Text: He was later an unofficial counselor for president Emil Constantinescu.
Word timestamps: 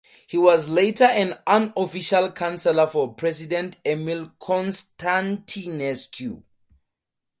He 0.25 0.35
was 0.35 0.67
later 0.67 1.03
an 1.03 1.37
unofficial 1.45 2.31
counselor 2.31 2.87
for 2.87 3.13
president 3.13 3.77
Emil 3.85 4.29
Constantinescu. 4.41 6.41